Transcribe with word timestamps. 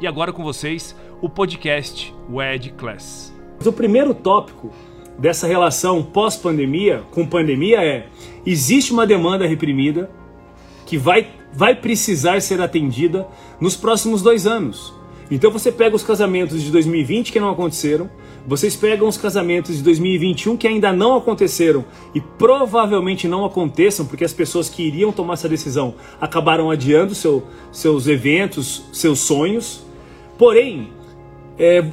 E 0.00 0.08
agora 0.08 0.32
com 0.32 0.42
vocês, 0.42 0.94
o 1.22 1.28
podcast 1.28 2.12
WED 2.28 2.70
Class. 2.70 3.32
O 3.64 3.72
primeiro 3.72 4.12
tópico 4.12 4.72
dessa 5.16 5.46
relação 5.46 6.02
pós-pandemia 6.02 7.04
com 7.12 7.24
pandemia 7.24 7.80
é: 7.80 8.08
existe 8.44 8.92
uma 8.92 9.06
demanda 9.06 9.46
reprimida 9.46 10.10
que 10.84 10.98
vai, 10.98 11.28
vai 11.52 11.76
precisar 11.76 12.42
ser 12.42 12.60
atendida 12.60 13.26
nos 13.60 13.76
próximos 13.76 14.20
dois 14.20 14.48
anos. 14.48 14.92
Então 15.30 15.50
você 15.50 15.70
pega 15.72 15.96
os 15.96 16.02
casamentos 16.02 16.62
de 16.62 16.70
2020 16.70 17.32
que 17.32 17.40
não 17.40 17.50
aconteceram, 17.50 18.10
vocês 18.46 18.76
pegam 18.76 19.08
os 19.08 19.16
casamentos 19.16 19.76
de 19.76 19.82
2021 19.82 20.56
que 20.56 20.68
ainda 20.68 20.92
não 20.92 21.16
aconteceram 21.16 21.84
e 22.14 22.20
provavelmente 22.20 23.26
não 23.26 23.44
aconteçam, 23.44 24.04
porque 24.04 24.24
as 24.24 24.34
pessoas 24.34 24.68
que 24.68 24.82
iriam 24.82 25.12
tomar 25.12 25.34
essa 25.34 25.48
decisão 25.48 25.94
acabaram 26.20 26.70
adiando 26.70 27.14
seu, 27.14 27.42
seus 27.72 28.06
eventos, 28.06 28.84
seus 28.92 29.20
sonhos. 29.20 29.83
Porém, 30.38 30.88
é, 31.58 31.84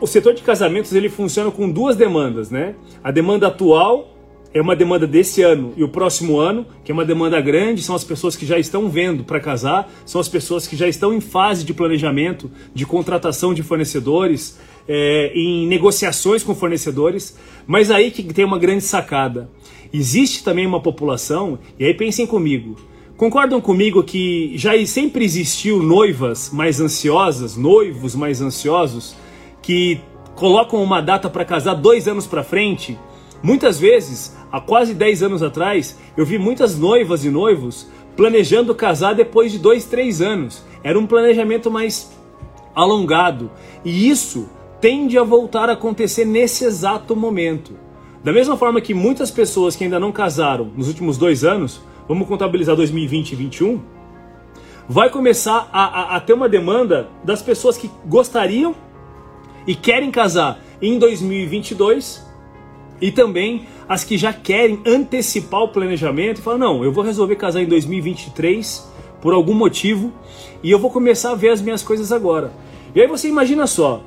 o 0.00 0.06
setor 0.06 0.34
de 0.34 0.42
casamentos 0.42 0.92
ele 0.92 1.08
funciona 1.08 1.50
com 1.50 1.70
duas 1.70 1.96
demandas, 1.96 2.50
né? 2.50 2.74
A 3.02 3.10
demanda 3.10 3.48
atual 3.48 4.16
é 4.52 4.60
uma 4.60 4.74
demanda 4.74 5.06
desse 5.06 5.42
ano 5.42 5.72
e 5.76 5.84
o 5.84 5.88
próximo 5.88 6.38
ano, 6.38 6.66
que 6.84 6.90
é 6.90 6.94
uma 6.94 7.04
demanda 7.04 7.40
grande, 7.40 7.82
são 7.82 7.94
as 7.94 8.02
pessoas 8.02 8.34
que 8.34 8.44
já 8.44 8.58
estão 8.58 8.88
vendo 8.88 9.22
para 9.22 9.38
casar, 9.38 9.92
são 10.04 10.20
as 10.20 10.28
pessoas 10.28 10.66
que 10.66 10.74
já 10.74 10.88
estão 10.88 11.12
em 11.12 11.20
fase 11.20 11.64
de 11.64 11.72
planejamento, 11.72 12.50
de 12.74 12.84
contratação 12.84 13.54
de 13.54 13.62
fornecedores, 13.62 14.58
é, 14.88 15.32
em 15.34 15.66
negociações 15.68 16.42
com 16.42 16.54
fornecedores. 16.54 17.38
Mas 17.66 17.90
aí 17.90 18.10
que 18.10 18.22
tem 18.24 18.44
uma 18.44 18.58
grande 18.58 18.82
sacada. 18.82 19.48
Existe 19.92 20.42
também 20.42 20.66
uma 20.66 20.80
população, 20.80 21.58
e 21.78 21.84
aí 21.84 21.94
pensem 21.94 22.26
comigo, 22.26 22.76
Concordam 23.20 23.60
comigo 23.60 24.02
que 24.02 24.56
já 24.56 24.72
sempre 24.86 25.26
existiu 25.26 25.82
noivas 25.82 26.50
mais 26.50 26.80
ansiosas, 26.80 27.54
noivos 27.54 28.14
mais 28.14 28.40
ansiosos, 28.40 29.14
que 29.60 30.00
colocam 30.34 30.82
uma 30.82 31.02
data 31.02 31.28
para 31.28 31.44
casar 31.44 31.74
dois 31.74 32.08
anos 32.08 32.26
para 32.26 32.42
frente? 32.42 32.98
Muitas 33.42 33.78
vezes, 33.78 34.34
há 34.50 34.58
quase 34.58 34.94
10 34.94 35.24
anos 35.24 35.42
atrás, 35.42 35.98
eu 36.16 36.24
vi 36.24 36.38
muitas 36.38 36.78
noivas 36.78 37.22
e 37.22 37.28
noivos 37.28 37.86
planejando 38.16 38.74
casar 38.74 39.14
depois 39.14 39.52
de 39.52 39.58
dois, 39.58 39.84
três 39.84 40.22
anos. 40.22 40.64
Era 40.82 40.98
um 40.98 41.06
planejamento 41.06 41.70
mais 41.70 42.10
alongado. 42.74 43.50
E 43.84 44.08
isso 44.08 44.48
tende 44.80 45.18
a 45.18 45.22
voltar 45.22 45.68
a 45.68 45.74
acontecer 45.74 46.24
nesse 46.24 46.64
exato 46.64 47.14
momento. 47.14 47.74
Da 48.24 48.32
mesma 48.32 48.56
forma 48.56 48.80
que 48.80 48.94
muitas 48.94 49.30
pessoas 49.30 49.76
que 49.76 49.84
ainda 49.84 50.00
não 50.00 50.10
casaram 50.10 50.70
nos 50.74 50.88
últimos 50.88 51.18
dois 51.18 51.44
anos 51.44 51.82
vamos 52.10 52.26
contabilizar 52.26 52.74
2020 52.74 53.34
e 53.34 53.36
2021, 53.36 53.80
vai 54.88 55.08
começar 55.10 55.70
a, 55.72 55.84
a, 55.84 56.16
a 56.16 56.20
ter 56.20 56.32
uma 56.32 56.48
demanda 56.48 57.08
das 57.22 57.40
pessoas 57.40 57.78
que 57.78 57.88
gostariam 58.04 58.74
e 59.64 59.76
querem 59.76 60.10
casar 60.10 60.58
em 60.82 60.98
2022 60.98 62.26
e 63.00 63.12
também 63.12 63.64
as 63.88 64.02
que 64.02 64.18
já 64.18 64.32
querem 64.32 64.82
antecipar 64.84 65.60
o 65.60 65.68
planejamento 65.68 66.40
e 66.40 66.42
falar: 66.42 66.58
não, 66.58 66.82
eu 66.82 66.90
vou 66.90 67.04
resolver 67.04 67.36
casar 67.36 67.62
em 67.62 67.66
2023 67.66 68.90
por 69.22 69.32
algum 69.32 69.54
motivo 69.54 70.12
e 70.64 70.70
eu 70.72 70.80
vou 70.80 70.90
começar 70.90 71.30
a 71.30 71.36
ver 71.36 71.50
as 71.50 71.62
minhas 71.62 71.80
coisas 71.80 72.10
agora. 72.10 72.50
E 72.92 73.00
aí 73.00 73.06
você 73.06 73.28
imagina 73.28 73.68
só, 73.68 74.02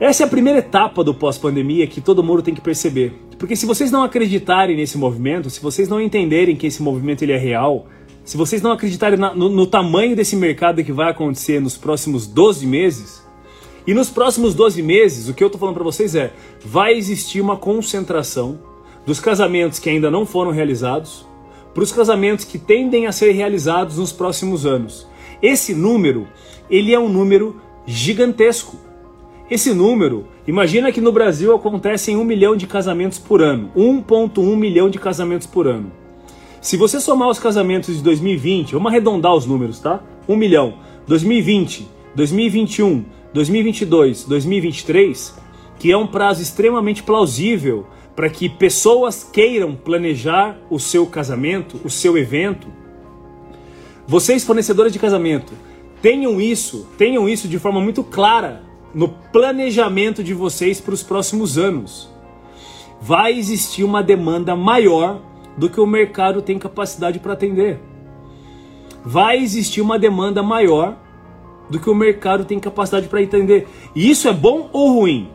essa 0.00 0.22
é 0.22 0.26
a 0.26 0.30
primeira 0.30 0.60
etapa 0.60 1.04
do 1.04 1.12
pós-pandemia 1.12 1.86
que 1.86 2.00
todo 2.00 2.22
mundo 2.22 2.40
tem 2.40 2.54
que 2.54 2.62
perceber. 2.62 3.29
Porque 3.40 3.56
se 3.56 3.64
vocês 3.64 3.90
não 3.90 4.02
acreditarem 4.02 4.76
nesse 4.76 4.98
movimento, 4.98 5.48
se 5.48 5.62
vocês 5.62 5.88
não 5.88 5.98
entenderem 5.98 6.54
que 6.54 6.66
esse 6.66 6.82
movimento 6.82 7.22
ele 7.22 7.32
é 7.32 7.38
real, 7.38 7.86
se 8.22 8.36
vocês 8.36 8.60
não 8.60 8.70
acreditarem 8.70 9.18
na, 9.18 9.34
no, 9.34 9.48
no 9.48 9.66
tamanho 9.66 10.14
desse 10.14 10.36
mercado 10.36 10.84
que 10.84 10.92
vai 10.92 11.10
acontecer 11.10 11.58
nos 11.58 11.74
próximos 11.74 12.26
12 12.26 12.66
meses, 12.66 13.26
e 13.86 13.94
nos 13.94 14.10
próximos 14.10 14.54
12 14.54 14.82
meses, 14.82 15.28
o 15.30 15.32
que 15.32 15.42
eu 15.42 15.46
estou 15.46 15.58
falando 15.58 15.76
para 15.76 15.84
vocês 15.84 16.14
é, 16.14 16.34
vai 16.62 16.92
existir 16.92 17.40
uma 17.40 17.56
concentração 17.56 18.58
dos 19.06 19.20
casamentos 19.20 19.78
que 19.78 19.88
ainda 19.88 20.10
não 20.10 20.26
foram 20.26 20.50
realizados 20.50 21.24
para 21.72 21.82
os 21.82 21.92
casamentos 21.92 22.44
que 22.44 22.58
tendem 22.58 23.06
a 23.06 23.12
ser 23.12 23.32
realizados 23.32 23.96
nos 23.96 24.12
próximos 24.12 24.66
anos. 24.66 25.06
Esse 25.40 25.72
número, 25.72 26.28
ele 26.68 26.92
é 26.92 26.98
um 27.00 27.08
número 27.08 27.58
gigantesco. 27.86 28.76
Esse 29.50 29.74
número, 29.74 30.28
imagina 30.46 30.92
que 30.92 31.00
no 31.00 31.10
Brasil 31.10 31.52
acontecem 31.52 32.16
um 32.16 32.22
milhão 32.22 32.54
de 32.54 32.68
casamentos 32.68 33.18
por 33.18 33.42
ano, 33.42 33.72
1,1 33.76 34.54
milhão 34.54 34.88
de 34.88 34.96
casamentos 34.96 35.44
por 35.44 35.66
ano. 35.66 35.90
Se 36.60 36.76
você 36.76 37.00
somar 37.00 37.28
os 37.28 37.40
casamentos 37.40 37.96
de 37.96 38.00
2020, 38.00 38.74
vamos 38.74 38.92
arredondar 38.92 39.34
os 39.34 39.46
números, 39.46 39.80
tá? 39.80 40.04
1 40.28 40.36
milhão, 40.36 40.74
2020, 41.08 41.88
2021, 42.14 43.04
2022, 43.34 44.24
2023, 44.24 45.36
que 45.80 45.90
é 45.90 45.96
um 45.96 46.06
prazo 46.06 46.40
extremamente 46.42 47.02
plausível 47.02 47.88
para 48.14 48.30
que 48.30 48.48
pessoas 48.48 49.28
queiram 49.32 49.74
planejar 49.74 50.58
o 50.70 50.78
seu 50.78 51.06
casamento, 51.06 51.80
o 51.84 51.90
seu 51.90 52.16
evento. 52.16 52.68
Vocês, 54.06 54.44
fornecedores 54.44 54.92
de 54.92 55.00
casamento, 55.00 55.52
tenham 56.00 56.40
isso, 56.40 56.86
tenham 56.96 57.28
isso 57.28 57.48
de 57.48 57.58
forma 57.58 57.80
muito 57.80 58.04
clara 58.04 58.69
no 58.94 59.08
planejamento 59.08 60.22
de 60.22 60.34
vocês 60.34 60.80
para 60.80 60.94
os 60.94 61.02
próximos 61.02 61.58
anos. 61.58 62.10
Vai 63.00 63.32
existir 63.32 63.84
uma 63.84 64.02
demanda 64.02 64.54
maior 64.54 65.20
do 65.56 65.70
que 65.70 65.80
o 65.80 65.86
mercado 65.86 66.42
tem 66.42 66.58
capacidade 66.58 67.18
para 67.18 67.32
atender. 67.32 67.80
Vai 69.04 69.38
existir 69.38 69.80
uma 69.80 69.98
demanda 69.98 70.42
maior 70.42 70.96
do 71.70 71.78
que 71.78 71.88
o 71.88 71.94
mercado 71.94 72.44
tem 72.44 72.58
capacidade 72.58 73.08
para 73.08 73.20
atender. 73.20 73.68
E 73.94 74.10
isso 74.10 74.28
é 74.28 74.32
bom 74.32 74.68
ou 74.72 74.92
ruim? 74.94 75.30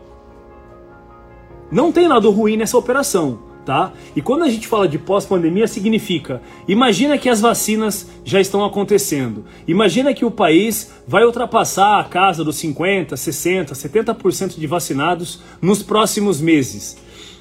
Não 1.70 1.90
tem 1.90 2.06
nada 2.06 2.28
ruim 2.28 2.56
nessa 2.56 2.78
operação 2.78 3.45
tá? 3.66 3.92
E 4.14 4.22
quando 4.22 4.44
a 4.44 4.48
gente 4.48 4.68
fala 4.68 4.86
de 4.86 4.96
pós-pandemia, 4.96 5.66
significa, 5.66 6.40
imagina 6.68 7.18
que 7.18 7.28
as 7.28 7.40
vacinas 7.40 8.08
já 8.24 8.40
estão 8.40 8.64
acontecendo. 8.64 9.44
Imagina 9.66 10.14
que 10.14 10.24
o 10.24 10.30
país 10.30 10.92
vai 11.06 11.24
ultrapassar 11.24 11.98
a 11.98 12.04
casa 12.04 12.44
dos 12.44 12.56
50, 12.56 13.16
60, 13.16 13.74
70% 13.74 14.58
de 14.58 14.66
vacinados 14.68 15.40
nos 15.60 15.82
próximos 15.82 16.40
meses. 16.40 16.96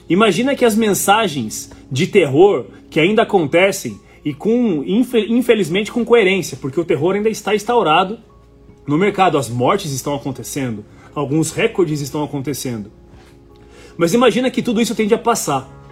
Imagina 0.10 0.56
que 0.56 0.66
as 0.66 0.76
mensagens 0.76 1.72
de 1.92 2.08
terror 2.08 2.66
que 2.90 3.00
ainda 3.00 3.22
acontecem 3.22 4.00
e 4.24 4.34
com 4.34 4.84
infelizmente 4.84 5.92
com 5.92 6.04
coerência, 6.04 6.58
porque 6.60 6.80
o 6.80 6.86
terror 6.86 7.16
ainda 7.16 7.30
está 7.30 7.54
instaurado 7.54 8.18
no 8.88 8.98
mercado, 8.98 9.38
as 9.38 9.48
mortes 9.48 9.92
estão 9.92 10.16
acontecendo, 10.16 10.84
alguns 11.14 11.52
recordes 11.52 12.02
estão 12.02 12.24
acontecendo. 12.24 12.92
Mas 13.96 14.14
imagina 14.14 14.50
que 14.50 14.64
tudo 14.64 14.82
isso 14.82 14.96
tende 14.96 15.14
a 15.14 15.18
passar. 15.18 15.85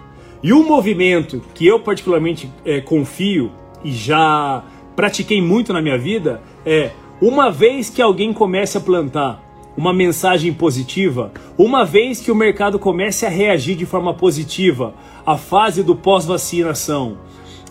E 0.43 0.51
um 0.51 0.67
movimento 0.67 1.41
que 1.55 1.65
eu 1.65 1.79
particularmente 1.79 2.51
é, 2.65 2.81
confio 2.81 3.49
e 3.81 3.93
já 3.93 4.61
pratiquei 4.93 5.41
muito 5.41 5.71
na 5.71 5.81
minha 5.81 5.97
vida 5.97 6.41
é 6.65 6.91
uma 7.21 7.49
vez 7.49 7.89
que 7.89 8.01
alguém 8.01 8.33
comece 8.33 8.77
a 8.77 8.81
plantar 8.81 9.41
uma 9.77 9.93
mensagem 9.93 10.53
positiva, 10.53 11.31
uma 11.57 11.85
vez 11.85 12.19
que 12.19 12.29
o 12.29 12.35
mercado 12.35 12.77
comece 12.77 13.25
a 13.25 13.29
reagir 13.29 13.77
de 13.77 13.85
forma 13.85 14.13
positiva 14.13 14.93
à 15.25 15.37
fase 15.37 15.81
do 15.81 15.95
pós-vacinação, 15.95 17.17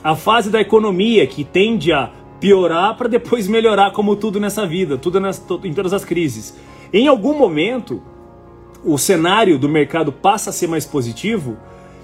a 0.02 0.16
fase 0.16 0.50
da 0.50 0.60
economia 0.60 1.26
que 1.26 1.44
tende 1.44 1.92
a 1.92 2.10
piorar 2.40 2.96
para 2.96 3.08
depois 3.08 3.46
melhorar, 3.46 3.92
como 3.92 4.16
tudo 4.16 4.40
nessa 4.40 4.66
vida, 4.66 4.96
tudo 4.96 5.20
nas, 5.20 5.44
em 5.62 5.74
todas 5.74 5.92
as 5.92 6.06
crises. 6.06 6.58
Em 6.90 7.06
algum 7.06 7.38
momento, 7.38 8.02
o 8.82 8.96
cenário 8.96 9.58
do 9.58 9.68
mercado 9.68 10.10
passa 10.10 10.48
a 10.48 10.52
ser 10.52 10.66
mais 10.66 10.86
positivo 10.86 11.56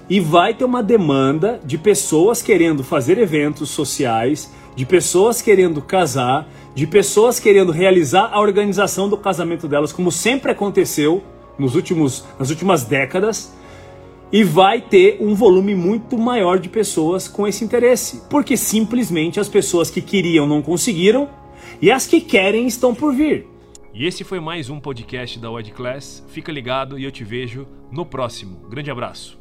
e 0.09 0.19
vai 0.19 0.53
ter 0.53 0.65
uma 0.65 0.81
demanda 0.81 1.59
de 1.63 1.77
pessoas 1.77 2.41
querendo 2.41 2.83
fazer 2.83 3.17
eventos 3.17 3.69
sociais, 3.69 4.51
de 4.75 4.85
pessoas 4.85 5.41
querendo 5.41 5.81
casar, 5.81 6.49
de 6.73 6.87
pessoas 6.87 7.39
querendo 7.39 7.71
realizar 7.71 8.29
a 8.31 8.39
organização 8.39 9.07
do 9.07 9.17
casamento 9.17 9.67
delas, 9.67 9.91
como 9.91 10.11
sempre 10.11 10.51
aconteceu 10.51 11.23
nos 11.57 11.75
últimos, 11.75 12.25
nas 12.39 12.49
últimas 12.49 12.83
décadas 12.83 13.53
e 14.31 14.43
vai 14.43 14.79
ter 14.79 15.17
um 15.19 15.33
volume 15.35 15.75
muito 15.75 16.17
maior 16.17 16.59
de 16.59 16.69
pessoas 16.69 17.27
com 17.27 17.47
esse 17.47 17.63
interesse, 17.63 18.23
porque 18.29 18.55
simplesmente 18.55 19.39
as 19.39 19.49
pessoas 19.49 19.89
que 19.89 20.01
queriam 20.01 20.47
não 20.47 20.61
conseguiram 20.61 21.29
e 21.81 21.91
as 21.91 22.07
que 22.07 22.21
querem 22.21 22.67
estão 22.67 22.93
por 22.93 23.13
vir. 23.13 23.47
E 23.93 24.05
esse 24.05 24.23
foi 24.23 24.39
mais 24.39 24.69
um 24.69 24.79
podcast 24.79 25.39
da 25.39 25.51
Wed 25.51 25.71
Class. 25.71 26.23
Fica 26.29 26.51
ligado 26.51 26.97
e 26.97 27.03
eu 27.03 27.11
te 27.11 27.23
vejo 27.23 27.67
no 27.91 28.05
próximo. 28.05 28.67
Grande 28.69 28.91
abraço. 28.91 29.39